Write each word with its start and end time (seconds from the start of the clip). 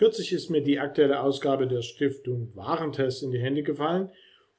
Kürzlich 0.00 0.32
ist 0.32 0.48
mir 0.48 0.62
die 0.62 0.78
aktuelle 0.78 1.20
Ausgabe 1.20 1.68
der 1.68 1.82
Stiftung 1.82 2.56
Warentest 2.56 3.22
in 3.22 3.32
die 3.32 3.38
Hände 3.38 3.62
gefallen 3.62 4.08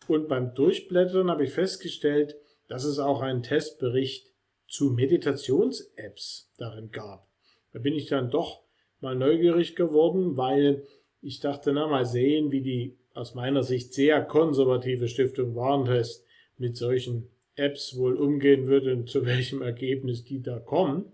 und 0.08 0.28
beim 0.28 0.54
Durchblättern 0.54 1.32
habe 1.32 1.46
ich 1.46 1.52
festgestellt, 1.52 2.36
dass 2.68 2.84
es 2.84 3.00
auch 3.00 3.22
einen 3.22 3.42
Testbericht 3.42 4.28
zu 4.68 4.92
Meditations-Apps 4.92 6.52
darin 6.60 6.92
gab. 6.92 7.28
Da 7.74 7.80
bin 7.80 7.96
ich 7.96 8.06
dann 8.06 8.30
doch 8.30 8.62
mal 9.00 9.16
neugierig 9.16 9.76
geworden, 9.76 10.38
weil 10.38 10.86
ich 11.24 11.40
dachte, 11.40 11.74
na 11.74 11.88
mal 11.88 12.06
sehen, 12.06 12.52
wie 12.52 12.62
die 12.62 13.00
aus 13.16 13.34
meiner 13.34 13.64
Sicht 13.64 13.96
sehr 13.96 14.22
konservative 14.22 15.08
Stiftung 15.08 15.56
Warentest 15.56 16.24
mit 16.58 16.78
solchen 16.78 17.32
Apps 17.56 17.98
wohl 17.98 18.16
umgehen 18.16 18.68
würde 18.68 18.94
und 18.94 19.10
zu 19.10 19.26
welchem 19.26 19.64
Ergebnis 19.64 20.24
die 20.24 20.44
da 20.44 20.60
kommen. 20.60 21.12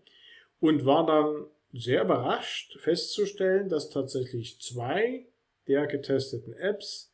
Und 0.59 0.85
war 0.85 1.05
dann 1.05 1.45
sehr 1.73 2.03
überrascht 2.03 2.77
festzustellen, 2.79 3.69
dass 3.69 3.89
tatsächlich 3.89 4.59
zwei 4.59 5.27
der 5.67 5.87
getesteten 5.87 6.53
Apps 6.53 7.13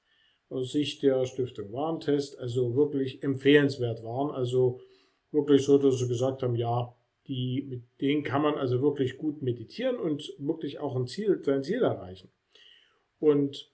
aus 0.50 0.72
Sicht 0.72 1.02
der 1.02 1.26
Stiftung 1.26 1.72
Warentest 1.74 2.38
also 2.38 2.76
wirklich 2.76 3.24
empfehlenswert 3.24 4.04
waren. 4.04 4.30
Also 4.30 4.80
wirklich 5.32 5.64
so, 5.64 5.78
dass 5.78 5.98
sie 5.98 6.08
gesagt 6.08 6.44
haben, 6.44 6.56
ja, 6.56 6.96
die, 7.28 7.66
mit 7.68 7.84
denen 8.02 8.24
kann 8.24 8.42
man 8.42 8.56
also 8.56 8.82
wirklich 8.82 9.18
gut 9.18 9.42
meditieren 9.42 9.98
und 9.98 10.34
wirklich 10.38 10.80
auch 10.80 10.96
ein 10.96 11.08
Ziel, 11.08 11.42
sein 11.44 11.64
Ziel 11.64 11.82
erreichen. 11.82 12.30
Und 13.20 13.72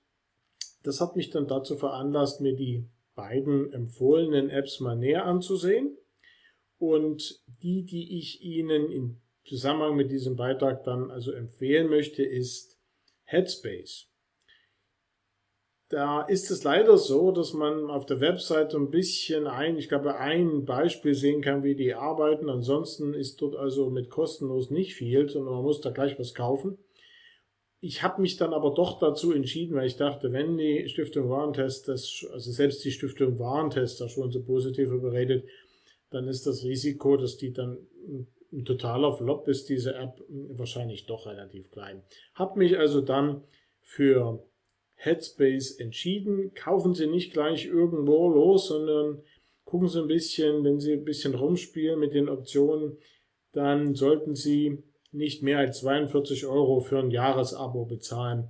das 0.84 1.02
hat 1.02 1.16
mich 1.16 1.30
dann 1.30 1.48
dazu 1.48 1.76
veranlasst, 1.76 2.42
mir 2.42 2.56
die 2.56 2.86
beiden 3.16 3.74
empfohlenen 3.74 4.50
Apps 4.50 4.80
mal 4.80 4.96
näher 4.96 5.26
anzusehen. 5.26 5.98
Und 6.78 7.42
die, 7.62 7.84
die 7.84 8.18
ich 8.18 8.42
Ihnen 8.42 8.90
in 8.90 9.22
Zusammenhang 9.46 9.96
mit 9.96 10.12
diesem 10.12 10.36
Beitrag 10.36 10.84
dann 10.84 11.12
also 11.12 11.32
empfehlen 11.32 11.90
möchte, 11.90 12.24
ist 12.24 12.78
Headspace. 13.24 14.08
Da 15.90 16.22
ist 16.22 16.52
es 16.52 16.64
leider 16.64 17.00
so, 17.00 17.32
dass 17.32 17.54
man 17.54 17.90
auf 17.90 18.06
der 18.06 18.22
Webseite 18.22 18.78
ein 18.78 18.92
bisschen 18.92 19.48
ein, 19.48 19.76
ich 19.78 19.90
glaube, 19.90 20.18
ein 20.18 20.66
Beispiel 20.66 21.16
sehen 21.16 21.42
kann, 21.42 21.64
wie 21.64 21.76
die 21.76 21.96
arbeiten. 21.96 22.48
Ansonsten 22.48 23.16
ist 23.16 23.42
dort 23.42 23.56
also 23.56 23.90
mit 23.90 24.12
kostenlos 24.12 24.70
nicht 24.70 24.94
viel, 24.94 25.28
sondern 25.28 25.56
man 25.56 25.64
muss 25.64 25.82
da 25.82 25.90
gleich 25.90 26.20
was 26.20 26.36
kaufen 26.36 26.78
ich 27.82 28.04
habe 28.04 28.22
mich 28.22 28.36
dann 28.38 28.54
aber 28.54 28.74
doch 28.74 29.00
dazu 29.00 29.32
entschieden, 29.32 29.76
weil 29.76 29.88
ich 29.88 29.96
dachte, 29.96 30.34
wenn 30.34 30.58
die 30.58 30.88
Stiftung 30.90 31.30
Warentest 31.30 31.88
das, 31.88 32.26
also 32.32 32.52
selbst 32.52 32.84
die 32.84 32.92
Stiftung 32.92 33.40
Warentest 33.40 34.02
da 34.02 34.10
schon 34.10 34.32
so 34.32 34.44
positiv 34.44 34.92
überredet, 34.92 35.46
dann 36.10 36.28
ist 36.28 36.46
das 36.46 36.64
Risiko, 36.64 37.16
dass 37.16 37.38
die 37.38 37.54
dann 37.54 37.78
ein 38.52 38.66
totaler 38.66 39.14
Flop 39.14 39.48
ist, 39.48 39.70
diese 39.70 39.96
App, 39.96 40.24
wahrscheinlich 40.28 41.06
doch 41.06 41.28
relativ 41.28 41.72
klein. 41.72 42.04
Hab 42.34 42.56
mich 42.56 42.78
also 42.78 43.02
dann 43.02 43.44
für 43.82 44.44
Headspace 44.96 45.80
entschieden. 45.80 46.54
Kaufen 46.54 46.94
Sie 46.94 47.08
nicht 47.08 47.34
gleich 47.34 47.66
irgendwo 47.66 48.30
los, 48.30 48.68
sondern 48.68 49.24
gucken 49.66 49.88
Sie 49.88 50.02
ein 50.02 50.08
bisschen, 50.08 50.64
wenn 50.64 50.80
Sie 50.80 50.94
ein 50.94 51.06
bisschen 51.06 51.36
rumspielen 51.36 52.00
mit 52.00 52.14
den 52.14 52.28
Optionen, 52.28 52.98
dann 53.52 53.96
sollten 53.96 54.36
Sie 54.36 54.84
nicht 55.12 55.42
mehr 55.42 55.60
als 55.60 55.80
42 55.80 56.46
Euro 56.46 56.82
für 56.82 57.00
ein 57.00 57.12
Jahresabo 57.12 57.86
bezahlen. 57.86 58.50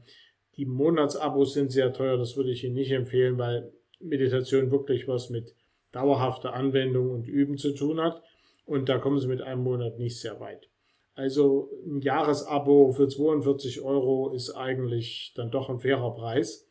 Die 0.58 0.66
Monatsabos 0.66 1.54
sind 1.54 1.72
sehr 1.72 1.94
teuer, 1.94 2.18
das 2.18 2.36
würde 2.36 2.52
ich 2.52 2.64
Ihnen 2.64 2.76
nicht 2.76 2.92
empfehlen, 2.92 3.38
weil 3.38 3.72
Meditation 4.00 4.72
wirklich 4.72 5.08
was 5.08 5.30
mit 5.30 5.56
dauerhafter 5.92 6.54
Anwendung 6.54 7.12
und 7.12 7.28
Üben 7.28 7.58
zu 7.58 7.74
tun 7.74 8.00
hat. 8.00 8.22
Und 8.70 8.88
da 8.88 9.00
kommen 9.00 9.18
Sie 9.18 9.26
mit 9.26 9.42
einem 9.42 9.64
Monat 9.64 9.98
nicht 9.98 10.20
sehr 10.20 10.40
weit. 10.40 10.70
Also 11.16 11.72
ein 11.88 12.02
Jahresabo 12.02 12.92
für 12.92 13.08
42 13.08 13.82
Euro 13.82 14.32
ist 14.32 14.52
eigentlich 14.52 15.34
dann 15.36 15.50
doch 15.50 15.72
ein 15.72 15.80
fairer 15.80 16.14
Preis. 16.14 16.70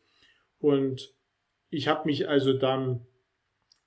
Und 0.59 1.13
ich 1.69 1.89
habe 1.89 2.07
mich 2.07 2.29
also 2.29 2.53
dann 2.53 3.05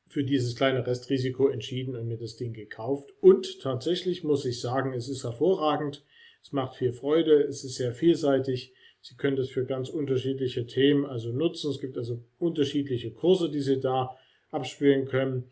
für 0.08 0.24
dieses 0.24 0.56
kleine 0.56 0.86
Restrisiko 0.86 1.48
entschieden 1.48 1.96
und 1.96 2.06
mir 2.06 2.18
das 2.18 2.36
Ding 2.36 2.52
gekauft. 2.52 3.08
Und 3.22 3.62
tatsächlich 3.62 4.24
muss 4.24 4.44
ich 4.44 4.60
sagen, 4.60 4.92
es 4.92 5.08
ist 5.08 5.24
hervorragend. 5.24 6.04
Es 6.42 6.52
macht 6.52 6.74
viel 6.76 6.92
Freude. 6.92 7.40
Es 7.40 7.64
ist 7.64 7.76
sehr 7.76 7.92
vielseitig. 7.92 8.74
Sie 9.00 9.16
können 9.16 9.38
das 9.38 9.48
für 9.48 9.64
ganz 9.64 9.88
unterschiedliche 9.88 10.66
Themen 10.66 11.06
also 11.06 11.32
nutzen. 11.32 11.70
Es 11.70 11.80
gibt 11.80 11.96
also 11.96 12.22
unterschiedliche 12.38 13.10
Kurse, 13.10 13.50
die 13.50 13.62
Sie 13.62 13.80
da 13.80 14.18
abspielen 14.50 15.06
können. 15.06 15.50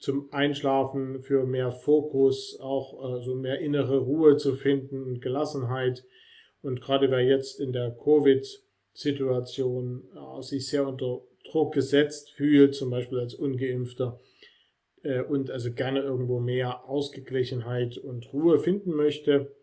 Zum 0.00 0.32
Einschlafen, 0.32 1.22
für 1.22 1.46
mehr 1.46 1.70
Fokus, 1.70 2.58
auch 2.60 3.18
äh, 3.18 3.22
so 3.22 3.36
mehr 3.36 3.60
innere 3.60 3.98
Ruhe 3.98 4.36
zu 4.36 4.56
finden 4.56 5.04
und 5.04 5.20
Gelassenheit. 5.20 6.04
Und 6.62 6.80
gerade 6.80 7.10
wer 7.10 7.20
jetzt 7.20 7.60
in 7.60 7.72
der 7.72 7.90
Covid-Situation 7.90 10.08
äh, 10.14 10.40
sich 10.42 10.68
sehr 10.68 10.88
unter 10.88 11.20
Druck 11.44 11.74
gesetzt 11.74 12.30
fühlt, 12.30 12.74
zum 12.74 12.88
Beispiel 12.90 13.18
als 13.18 13.34
ungeimpfter 13.34 14.18
äh, 15.02 15.22
und 15.22 15.50
also 15.50 15.72
gerne 15.72 16.00
irgendwo 16.00 16.40
mehr 16.40 16.88
Ausgeglichenheit 16.88 17.98
und 17.98 18.32
Ruhe 18.32 18.58
finden 18.58 18.92
möchte, 18.92 19.54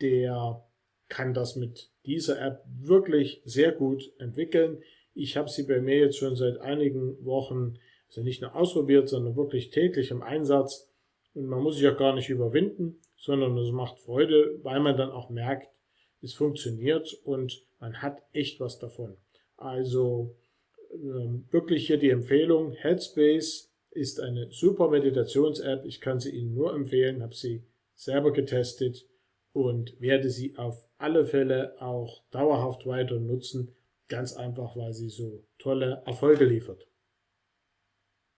der 0.00 0.64
kann 1.08 1.34
das 1.34 1.56
mit 1.56 1.90
dieser 2.06 2.40
App 2.40 2.64
wirklich 2.80 3.42
sehr 3.44 3.72
gut 3.72 4.12
entwickeln. 4.18 4.82
Ich 5.14 5.36
habe 5.36 5.50
sie 5.50 5.64
bei 5.64 5.80
mir 5.80 5.98
jetzt 5.98 6.16
schon 6.16 6.36
seit 6.36 6.58
einigen 6.58 7.24
Wochen, 7.24 7.78
also 8.12 8.22
nicht 8.22 8.42
nur 8.42 8.54
ausprobiert, 8.54 9.08
sondern 9.08 9.36
wirklich 9.36 9.70
täglich 9.70 10.10
im 10.10 10.22
Einsatz. 10.22 10.86
Und 11.32 11.46
man 11.46 11.62
muss 11.62 11.76
sich 11.76 11.88
auch 11.88 11.96
gar 11.96 12.14
nicht 12.14 12.28
überwinden, 12.28 13.00
sondern 13.16 13.56
es 13.56 13.72
macht 13.72 14.00
Freude, 14.00 14.58
weil 14.62 14.80
man 14.80 14.98
dann 14.98 15.10
auch 15.10 15.30
merkt, 15.30 15.68
es 16.20 16.34
funktioniert 16.34 17.14
und 17.24 17.64
man 17.80 18.02
hat 18.02 18.22
echt 18.32 18.60
was 18.60 18.78
davon. 18.78 19.16
Also 19.56 20.36
ähm, 20.92 21.46
wirklich 21.50 21.86
hier 21.86 21.96
die 21.96 22.10
Empfehlung. 22.10 22.72
Headspace 22.72 23.72
ist 23.90 24.20
eine 24.20 24.52
super 24.52 24.90
Meditations-App. 24.90 25.86
Ich 25.86 26.02
kann 26.02 26.20
sie 26.20 26.36
Ihnen 26.36 26.54
nur 26.54 26.74
empfehlen, 26.74 27.22
habe 27.22 27.34
sie 27.34 27.62
selber 27.94 28.30
getestet 28.32 29.06
und 29.54 29.98
werde 30.00 30.28
sie 30.28 30.56
auf 30.56 30.86
alle 30.98 31.24
Fälle 31.24 31.80
auch 31.80 32.22
dauerhaft 32.30 32.86
weiter 32.86 33.18
nutzen. 33.18 33.74
Ganz 34.08 34.34
einfach, 34.34 34.76
weil 34.76 34.92
sie 34.92 35.08
so 35.08 35.44
tolle 35.58 36.02
Erfolge 36.04 36.44
liefert. 36.44 36.86